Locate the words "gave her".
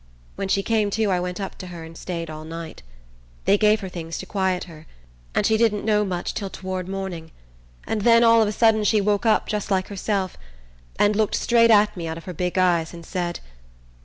3.55-3.87